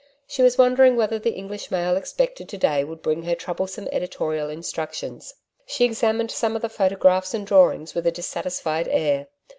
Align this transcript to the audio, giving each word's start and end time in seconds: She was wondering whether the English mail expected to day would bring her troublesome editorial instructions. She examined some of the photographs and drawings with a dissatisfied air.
She 0.25 0.41
was 0.41 0.57
wondering 0.57 0.95
whether 0.95 1.19
the 1.19 1.35
English 1.35 1.69
mail 1.69 1.95
expected 1.95 2.49
to 2.49 2.57
day 2.57 2.83
would 2.83 3.03
bring 3.03 3.21
her 3.21 3.35
troublesome 3.35 3.87
editorial 3.91 4.49
instructions. 4.49 5.35
She 5.67 5.85
examined 5.85 6.31
some 6.31 6.55
of 6.55 6.63
the 6.63 6.69
photographs 6.69 7.35
and 7.35 7.45
drawings 7.45 7.93
with 7.93 8.07
a 8.07 8.11
dissatisfied 8.11 8.87
air. 8.87 9.27